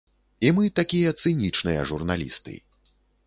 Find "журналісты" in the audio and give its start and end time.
1.91-2.57